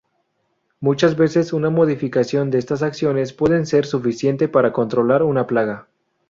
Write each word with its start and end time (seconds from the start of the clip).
Muchas 0.79 1.15
veces 1.15 1.53
una 1.53 1.69
modificación 1.69 2.49
de 2.49 2.57
estas 2.57 2.81
acciones 2.81 3.33
puede 3.33 3.63
ser 3.67 3.85
suficiente 3.85 4.47
para 4.47 4.73
controlar 4.73 5.21
una 5.21 5.45
plaga. 5.45 5.89